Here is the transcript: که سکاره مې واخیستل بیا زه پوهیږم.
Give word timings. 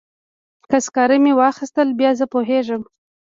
که 0.69 0.77
سکاره 0.85 1.17
مې 1.23 1.33
واخیستل 1.41 1.87
بیا 1.99 2.11
زه 2.19 2.25
پوهیږم. 2.33 2.81